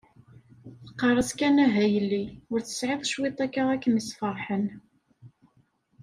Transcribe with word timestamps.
Teqqar-as 0.85 1.31
kan 1.39 1.55
ah 1.65 1.75
a 1.83 1.85
yelli, 1.93 2.23
ur 2.51 2.59
tesɛiḍ 2.61 3.01
cwiṭ 3.11 3.37
akka 3.45 3.63
ad 3.73 3.79
kem-isferḥen. 3.83 4.65